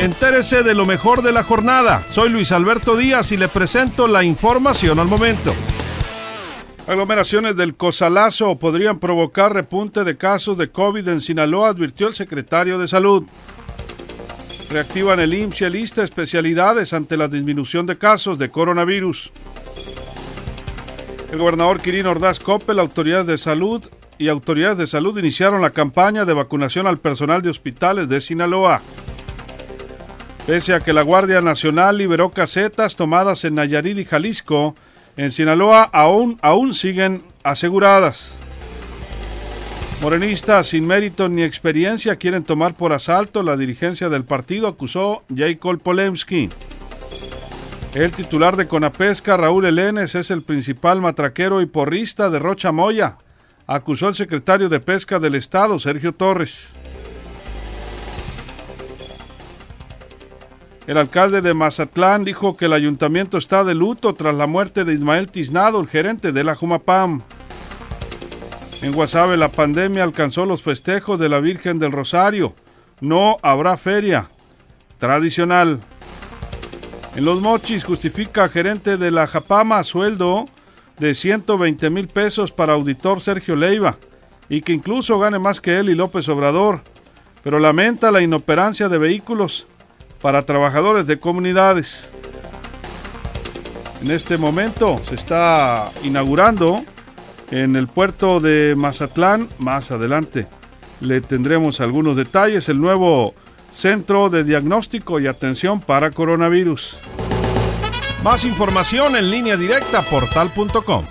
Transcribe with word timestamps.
Entérese 0.00 0.64
de 0.64 0.74
lo 0.74 0.86
mejor 0.86 1.22
de 1.22 1.30
la 1.30 1.44
jornada. 1.44 2.04
Soy 2.10 2.28
Luis 2.28 2.50
Alberto 2.50 2.96
Díaz 2.96 3.30
y 3.30 3.36
le 3.36 3.48
presento 3.48 4.08
la 4.08 4.24
información 4.24 4.98
al 4.98 5.06
momento. 5.06 5.54
Aglomeraciones 6.88 7.56
del 7.56 7.76
Cosalazo 7.76 8.56
podrían 8.56 8.98
provocar 8.98 9.54
repunte 9.54 10.02
de 10.02 10.16
casos 10.16 10.58
de 10.58 10.68
COVID 10.68 11.08
en 11.08 11.20
Sinaloa, 11.20 11.68
advirtió 11.68 12.08
el 12.08 12.14
secretario 12.14 12.76
de 12.76 12.88
Salud. 12.88 13.24
Reactivan 14.68 15.20
el 15.20 15.32
IMSS 15.32 15.60
y 15.60 15.64
el 15.64 15.72
lista 15.72 16.02
especialidades 16.02 16.92
ante 16.92 17.16
la 17.16 17.28
disminución 17.28 17.86
de 17.86 17.96
casos 17.96 18.36
de 18.36 18.50
coronavirus. 18.50 19.30
El 21.30 21.38
gobernador 21.38 21.80
Quirino 21.80 22.10
Ordaz 22.10 22.40
Coppel, 22.40 22.80
autoridades 22.80 23.26
de 23.26 23.38
salud 23.38 23.82
y 24.18 24.28
autoridades 24.28 24.78
de 24.78 24.86
salud 24.88 25.16
iniciaron 25.18 25.62
la 25.62 25.70
campaña 25.70 26.24
de 26.24 26.34
vacunación 26.34 26.86
al 26.88 26.98
personal 26.98 27.42
de 27.42 27.50
hospitales 27.50 28.08
de 28.08 28.20
Sinaloa. 28.20 28.82
Pese 30.46 30.74
a 30.74 30.80
que 30.80 30.92
la 30.92 31.00
Guardia 31.00 31.40
Nacional 31.40 31.96
liberó 31.96 32.30
casetas 32.30 32.96
tomadas 32.96 33.44
en 33.46 33.54
Nayarit 33.54 33.98
y 33.98 34.04
Jalisco, 34.04 34.76
en 35.16 35.32
Sinaloa 35.32 35.88
aún, 35.90 36.38
aún 36.42 36.74
siguen 36.74 37.22
aseguradas. 37.42 38.36
Morenistas 40.02 40.66
sin 40.66 40.86
mérito 40.86 41.30
ni 41.30 41.42
experiencia 41.42 42.16
quieren 42.16 42.44
tomar 42.44 42.74
por 42.74 42.92
asalto 42.92 43.42
la 43.42 43.56
dirigencia 43.56 44.10
del 44.10 44.24
partido, 44.24 44.68
acusó 44.68 45.22
Jacob 45.34 45.80
Polemski. 45.80 46.50
El 47.94 48.12
titular 48.12 48.56
de 48.56 48.66
Conapesca, 48.66 49.38
Raúl 49.38 49.64
Elenes, 49.64 50.14
es 50.14 50.30
el 50.30 50.42
principal 50.42 51.00
matraquero 51.00 51.62
y 51.62 51.66
porrista 51.66 52.28
de 52.28 52.38
Rocha 52.38 52.70
Moya, 52.70 53.16
acusó 53.66 54.08
el 54.08 54.14
secretario 54.14 54.68
de 54.68 54.80
Pesca 54.80 55.18
del 55.18 55.36
Estado, 55.36 55.78
Sergio 55.78 56.12
Torres. 56.12 56.74
El 60.86 60.98
alcalde 60.98 61.40
de 61.40 61.54
Mazatlán 61.54 62.24
dijo 62.24 62.58
que 62.58 62.66
el 62.66 62.74
ayuntamiento 62.74 63.38
está 63.38 63.64
de 63.64 63.74
luto 63.74 64.12
tras 64.12 64.34
la 64.34 64.46
muerte 64.46 64.84
de 64.84 64.92
Ismael 64.92 65.30
Tiznado, 65.30 65.80
el 65.80 65.88
gerente 65.88 66.30
de 66.30 66.44
la 66.44 66.54
Jumapam. 66.54 67.22
En 68.82 68.92
Guasave 68.92 69.38
la 69.38 69.48
pandemia 69.48 70.02
alcanzó 70.02 70.44
los 70.44 70.60
festejos 70.60 71.18
de 71.18 71.30
la 71.30 71.40
Virgen 71.40 71.78
del 71.78 71.90
Rosario. 71.90 72.54
No 73.00 73.38
habrá 73.40 73.78
feria 73.78 74.28
tradicional. 74.98 75.80
En 77.16 77.24
Los 77.24 77.40
Mochis 77.40 77.82
justifica 77.82 78.50
gerente 78.50 78.98
de 78.98 79.10
la 79.10 79.26
Japama 79.26 79.82
sueldo 79.84 80.44
de 80.98 81.14
120 81.14 81.88
mil 81.88 82.08
pesos 82.08 82.52
para 82.52 82.74
auditor 82.74 83.22
Sergio 83.22 83.56
Leiva 83.56 83.96
y 84.50 84.60
que 84.60 84.74
incluso 84.74 85.18
gane 85.18 85.38
más 85.38 85.62
que 85.62 85.78
él 85.78 85.88
y 85.88 85.94
López 85.94 86.28
Obrador, 86.28 86.82
pero 87.42 87.58
lamenta 87.58 88.10
la 88.10 88.20
inoperancia 88.20 88.90
de 88.90 88.98
vehículos 88.98 89.66
para 90.24 90.46
trabajadores 90.46 91.06
de 91.06 91.18
comunidades. 91.18 92.08
En 94.00 94.10
este 94.10 94.38
momento 94.38 94.96
se 95.06 95.16
está 95.16 95.90
inaugurando 96.02 96.82
en 97.50 97.76
el 97.76 97.88
puerto 97.88 98.40
de 98.40 98.74
Mazatlán, 98.74 99.50
más 99.58 99.90
adelante 99.90 100.46
le 101.02 101.20
tendremos 101.20 101.82
algunos 101.82 102.16
detalles, 102.16 102.70
el 102.70 102.80
nuevo 102.80 103.34
Centro 103.74 104.30
de 104.30 104.44
Diagnóstico 104.44 105.20
y 105.20 105.26
Atención 105.26 105.78
para 105.80 106.10
Coronavirus. 106.10 106.96
Más 108.22 108.46
información 108.46 109.16
en 109.16 109.30
línea 109.30 109.58
directa 109.58 110.00
portal.com. 110.00 111.04